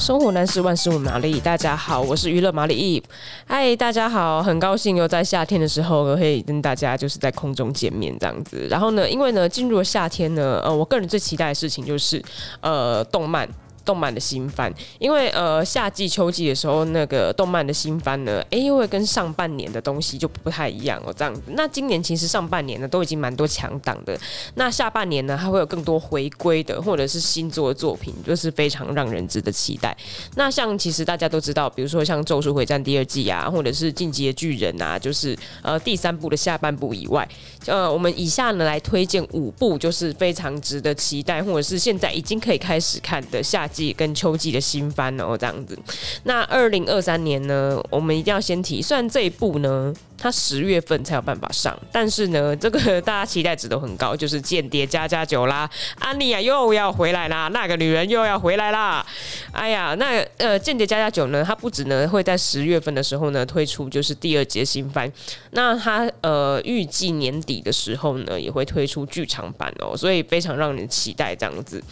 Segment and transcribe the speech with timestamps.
[0.00, 3.04] 生活难事万事问玛丽，大家好，我是娱乐玛丽 Eve。
[3.46, 8.66] 嗨，大家好，很高兴又在夏天的时候可以跟大家就是在空中见面这样子。
[8.70, 12.20] 然后呢，因为呢进入了夏天呢，呃，我个人最期待的事情就是
[12.62, 13.46] 呃动漫。
[13.90, 21.42] 动漫的新番，因为呃夏季、秋季的时候，那个动漫的新番呢，哎，因为跟上半年的东西就不太一样哦，这样子。
[21.48, 24.16] 那今年其实上半年呢都已经蛮多强档的，
[24.54, 29.96] 那下半年呢还会有更多回归的或者是新作的作品，就是非常让人值得期待。
[30.36, 37.28] 那像其实大家都知道，比如说像《咒术回战》第二季啊，或者是《进击的巨人》啊，就是呃第三部的下半部以外，
[37.66, 45.78] 呃，我们以下呢来推荐五部，就是非常值得期待，或者是现在已经可以开始看的夏季季跟秋季的新番哦，这样子。
[46.24, 49.94] 那二零二三年呢，我们一定要先提，虽然这一部呢。
[50.20, 59.04] 他十月份才有办法上，但是呢，这个 大家期待值都很高，就是《间谍加加酒》啦，安妮啊又要回来啦，那个女人又要回来啦。
[59.52, 65.10] 哎呀，那呃，《间谍加加酒》呢，它不止呢会在十月份的时候呢推出，就是第二节新番，
[65.52, 71.82] 那它呃预计年底的时候呢也会推出剧场版哦，所以非常让人期待这样子。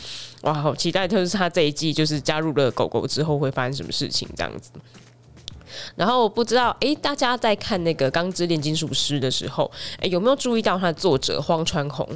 [0.43, 4.71] 哇，好期待，就是他这一季就是加入了狗狗之后会发生什么事情这样子。
[5.97, 12.09] 然后不知道哎，大家在看那个《钢之炼金术师》的时候，哎，有没有注意到他的作者荒川弘？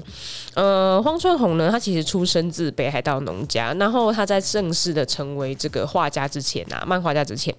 [0.54, 7.54] 呃，荒川弘呢，他其实出生自北海道农家，然后他在正式的成为这个画家之前啊，漫画家之前，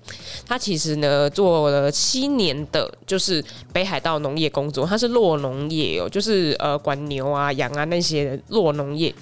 [0.46, 9.14] 他其实呢做了七年的，就是北海道农业工作，他是落农业哦，就是呃管牛啊、羊啊那些落农业。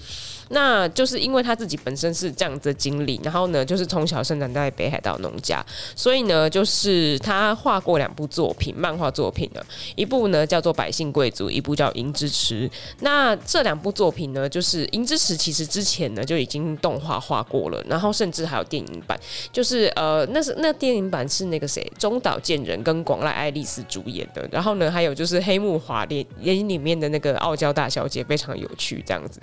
[0.52, 9.62] 那就是因为他自己本身是这样子的经历，然后呢，就是从小生长在北海道农家，所以呢，就是他画过两部作品，漫画作品呢，
[9.96, 12.68] 一部呢叫做《百姓贵族》，一部叫《银之池》。
[13.00, 19.18] 那这两部作品呢，就是《银之池》其实之前呢就已经动画画过了，然后甚至还有电影版，
[19.54, 29.40] 就是呃，那是那电影版是那个谁中岛健人跟广濑爱丽丝主演的，然后呢，还有就是黑木华连演里面的那个傲娇大小姐非常有趣这样子，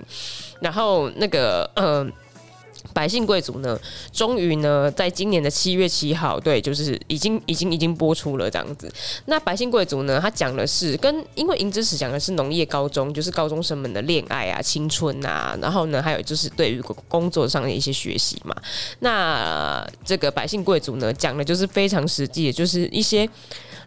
[0.61, 0.98] 然后。
[1.17, 2.03] 那个、呃，
[2.93, 3.79] 百姓贵族呢，
[4.11, 8.91] 终于呢，在今年的七月七号，对，就是已经已经已经播出了这样子。
[9.25, 18.55] 那百姓贵族呢，他讲的是跟因为银之匙讲的是农业高中，就是高中生们的恋爱啊、青春啊，然后呢，还有就是对于工作上的一些学习嘛。
[18.99, 23.29] 那这个百姓贵族呢，讲的就是非常实际，就是一些。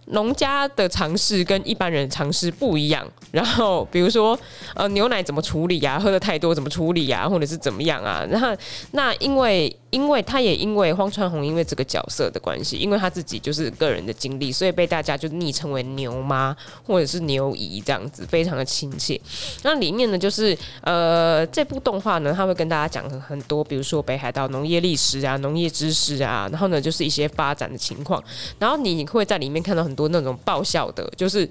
[0.07, 4.39] 农家的尝试跟一般人的常识不一样，然后比如说，
[4.75, 5.99] 呃，牛奶怎么处理呀？
[5.99, 7.29] 喝的太多怎么处理呀？
[7.29, 8.27] 或者是怎么样啊？
[8.31, 8.49] 然后
[8.93, 9.75] 那因为。
[9.93, 19.21] 因为他也因为荒川弘因为这个角色的关系，因为他自己就是个人的经历，所以被大家就昵称为牛妈或者是牛姨这样子，非常的亲切。
[19.65, 28.25] 那里面呢，就是呃这部动画呢，他会跟大家讲很多，比如说北海道农业历史啊、农业知识啊，然后呢就是一些发展的情况，
[28.59, 31.49] 然后你会在里面看到很很多那种爆笑的，就是。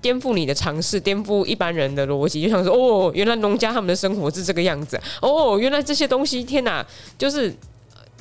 [0.00, 6.86] 颠覆你的常识，颠覆一般人的逻辑，就像说哦，原来农家他们的生活是这个样子哦，原来这些东西，天哪，
[7.18, 7.52] 就是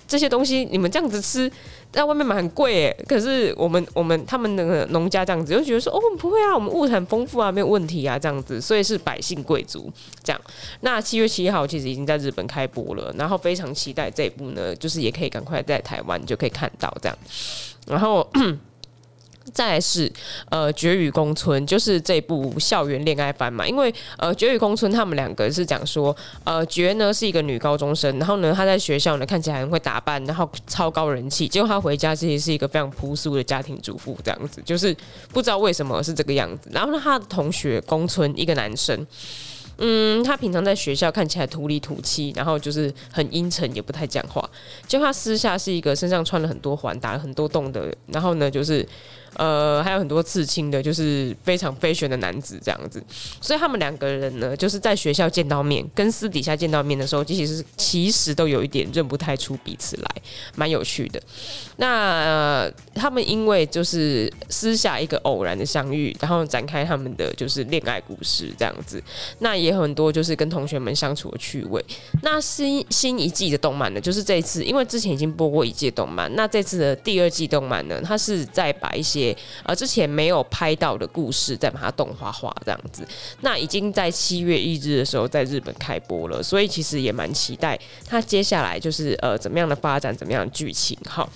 [0.08, 1.48] 这些东西你们这样子吃，
[1.92, 3.06] 在外面买很贵耶。
[3.08, 9.88] 可是我们我们他们那个农家这样子，就觉得说哦，不会啊，我们物产丰富啊，没有问题啊，这样子，所以是百姓贵族
[10.24, 10.42] 这样。
[10.82, 17.16] 那七月七号其实已经在日本开播了，然后非常期待这一部呢，就是也可以赶快在台湾就可以看到这样，
[17.86, 18.28] 然后。
[19.54, 20.12] 再来是
[20.50, 23.68] 呃绝与宫村，就是这部校园恋爱番嘛。
[23.68, 31.48] 因为呃绝与宫村他们两个是讲说，呃绝呢是一个女高中生，然后呢她在学校呢看起来很会打扮，然后超高人气。
[31.48, 34.96] 结果她回家其实是一个非常朴素的家庭主妇，这样子就是
[35.30, 36.70] 不知道为什么是这个样子。
[36.74, 39.06] 然后呢她的同学宫村一个男生。
[39.78, 44.48] 嗯，他平常在学校看起来土里土气，然后就是很阴沉，也不太讲话。
[44.88, 48.88] 就他私下是一个身上穿了很多环、打了很多洞的，然后呢，就是。
[49.34, 53.04] 呃，还有很多刺青的，就是非常飞旋的男子这样子，
[53.40, 60.10] 所以他们两个人呢，就是在学校见到面，跟私底下见到面的时候，其实其实都有一点认不太出彼此来，
[60.56, 61.22] 蛮有趣的。
[61.76, 69.04] 那、呃、他们因为就是私下一个偶然的相遇，然后展开他们的就是恋爱故事这样子。
[69.40, 71.84] 那也很多就是跟同学们相处的趣味。
[72.24, 83.06] 那新新一季的动漫呢，就是这一次，因为之前已经播过一季动漫，那这次的第二季动漫呢，它是在把一些呃，之前没有拍到的故事，再把它动画化这样子。
[83.42, 87.78] 那已经在七月一日的时候在日本开播了，所以其实也蛮期待
[88.08, 91.28] 它接下来就是呃怎么样的发展，怎么样的剧情哈。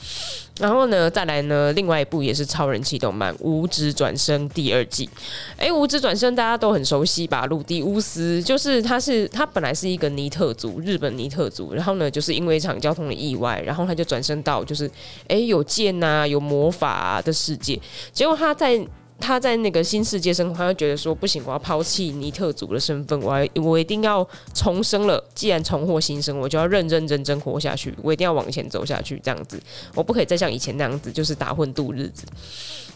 [0.60, 5.10] 然后呢，再来呢，另外一部也是超人气动漫《无职转生》第二季。
[5.58, 7.46] 哎，《无职转生》大家都很熟悉吧？
[7.48, 14.90] 鲁迪乌斯就是他是他本来是一个尼特族，日本尼特族，然后呢，就是因为一场交通的意外，然后他就转身到就是
[15.28, 17.80] 哎、有剑、啊，有魔法、啊、的世界，
[18.12, 18.86] 结果他在。
[19.24, 25.24] 他在那个新世界生活，他就觉得说不行，我要抛弃尼特族的身份，我要我一定要重生了。
[25.36, 29.62] 既然重获新生，我就要认认真真活下去，我一定要往前走下去，这样子，
[29.94, 32.26] 我不可以再像以前那样子，就是打混度日子。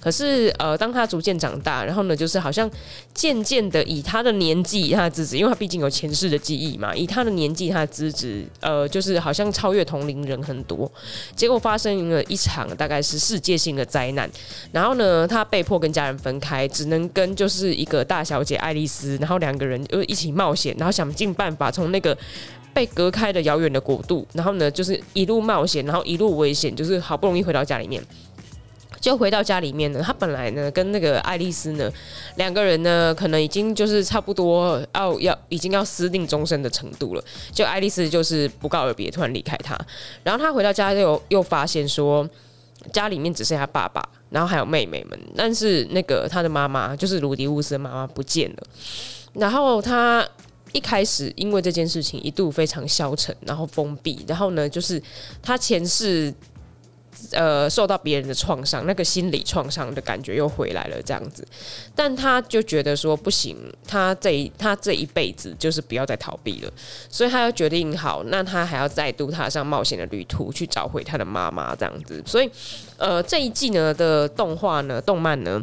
[0.05, 2.69] 可是，呃，当他逐渐长大，然后呢，就是好像
[3.11, 10.89] 渐渐的以他的年纪，他的资质，因为他毕竟有前世的记忆嘛，以他的年纪，他的资质，呃，就是好像超越同龄人很多。
[11.35, 14.29] 结果发生了一场大概是世界性的灾难，
[14.71, 22.15] 然后呢，他被迫跟家人分开，只能跟就是一个大小姐爱丽丝，然后两个人就一起冒险，然后想尽办法从那个
[22.75, 27.99] 被隔开的遥远的国度，然后呢，就是一路冒险，然后一路危险，就是好不容易回到家里面。
[29.05, 31.91] 就回到家里面呢，他本来呢跟那个爱丽丝呢
[32.37, 37.23] 两个人呢，可能已经就是差不多要要已经要私定终身的程度了。
[37.51, 39.77] 就爱丽丝就是不告而别，突然离开他。
[40.23, 42.27] 然后他回到家又又发现说，
[42.91, 48.63] 家里面只剩下爸爸，然后还有妹妹们，但是那个他的妈妈就是鲁迪乌斯的妈妈不见了。
[49.33, 50.27] 然后他
[50.71, 54.99] 一开始因为这件事情一度非常消沉，然后封闭，然后呢就是
[55.43, 56.33] 他前世。
[57.31, 61.45] 呃，受到别人的创伤，那个心理创伤的感觉又回来了，这样子。
[61.95, 63.57] 但他就觉得说不行，
[63.87, 66.71] 他这一他这一辈子就是不要再逃避了，
[67.09, 72.21] 所以他要决定好，那他还要再度踏上冒险的旅途，去找回他的妈妈，这样子。
[72.25, 72.49] 所以，
[72.97, 75.61] 呃，这一季呢的动画呢，动漫呢。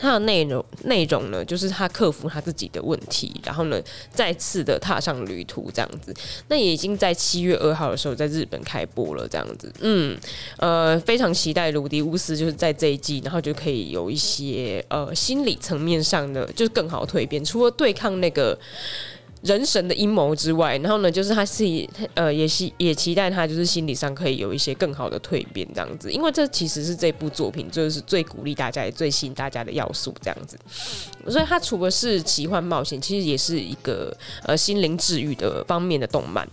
[0.00, 3.80] 他的内容内容呢，就是他克服他自己的问题，然后呢，
[4.12, 6.14] 再次的踏上旅途这样子。
[6.48, 9.72] 那也已经在七月二号的时候在日本开播了，这样子。
[9.80, 10.18] 嗯，
[10.58, 18.58] 呃，非常期待鲁迪乌斯就是在这一季，然后就可以有一些呃心理层面上的，就是更好蜕变，除了对抗那个。
[19.42, 21.64] 人神的阴谋之外，然后呢，就是他是
[22.14, 30.56] 呃，也希也期待他就是心理上可以有一些更好的蜕变这样子，因为这其实是这部作品就是最鼓励大家也最吸引大家的要素这样子，
[31.28, 36.48] 所以它除了是奇幻冒险，其实也是一个呃心灵治愈的方面的动漫。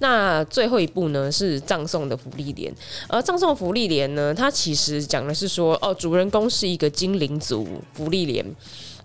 [0.00, 2.70] 那最后一部呢是葬送的芙莉莲，
[3.08, 8.44] 而葬送的芙莉莲呢，它其实讲的是说哦，主人公是一个精灵族芙莉莲。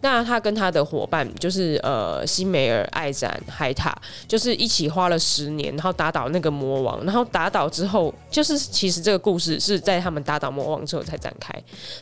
[0.02, 3.94] 那他跟他的伙伴就是呃，西梅尔、艾展、海塔，
[4.28, 11.54] 就是一起花了十年，然后打倒那个魔王，然后打倒之后，就是其实这个故事是在他们打倒魔王之后才展开。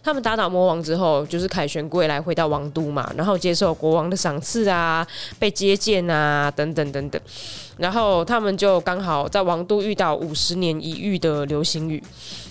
[0.03, 5.05] 他们打倒魔王之后，就是凯旋归来，回到王都嘛，然后接受国王的赏赐啊，
[5.39, 7.21] 被接见啊，等等等等。
[7.77, 12.01] 然后他们就刚好在王都遇到五十年一遇的流星雨。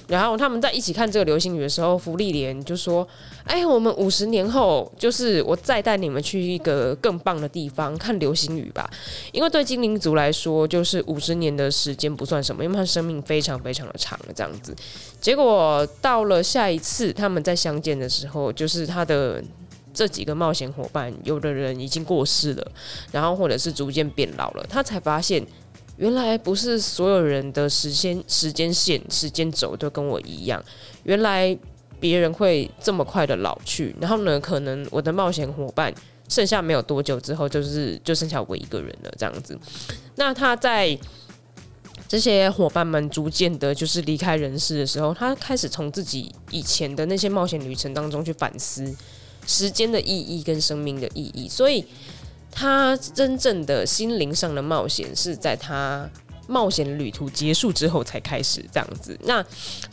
[0.09, 3.07] 然后他们在一起看这个流星雨的时候，芙莉莲就说
[3.43, 8.89] ：“哎，我们五十年后，就是我再带你们去一个更棒的地方看流星雨吧。
[9.33, 14.73] 因为对精灵族来说，就是五十年的时间不算什么，因为他生命非常非常的长，这样子。
[15.21, 19.43] 结果到了下一次他们再相见的时候，就是他的
[19.97, 22.73] 这几个冒险伙伴，有的人已经过世了，
[23.11, 25.45] 然后或者是逐渐变老了，他才发现。”
[25.99, 30.63] 原来不是所有人的时间时间线时间轴都跟我一样，
[31.05, 31.57] 原来
[31.99, 35.91] 别人会这么快的老去，然后呢，可能我的冒险伙伴
[36.29, 39.59] 剩下没有多久之后，就是就剩下我一个人了，这样子。
[40.17, 40.99] 那他在
[42.07, 48.95] 这些伙伴们逐渐的，就是离开人世的时候，他开始从自己以前的那些冒险旅程当中去反思
[49.47, 51.85] 时间的意义跟生命的意义，所以。
[52.59, 56.09] 他真正的心灵上的冒险是在他
[56.49, 59.15] 冒险旅途结束之后才开始这样子。
[59.25, 59.45] 那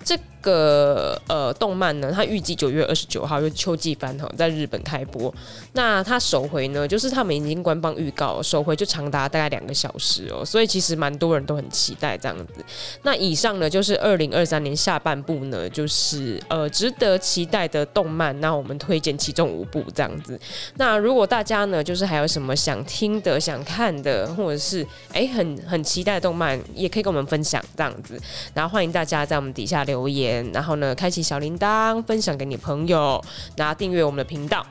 [0.06, 5.34] 这个呃动漫呢，它预计九月二十九号就秋季番哈，在日本开播。
[5.74, 12.64] 那它首回呢，就是他们已经官方预告，首回就长达大概两个小时哦，所以其实蛮多人都很期待这样子。
[13.02, 18.40] 那以上呢，就是二零二三年下半部呢，就是呃值得期待的动漫。
[18.40, 20.40] 那我们推荐其中五部这样子。
[20.76, 28.20] 那如果大家呢，就是还有什么想听的、想看的，或者是哎、很很期待的动漫，也可以跟我们分享这样子。
[28.54, 33.24] 然后欢迎大家在我们底下留言然后呢，开启小铃铛，分享给你朋友，
[33.58, 34.66] 然后订阅我们的频道，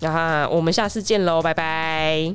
[0.00, 2.34] 那我们下次见喽，拜拜。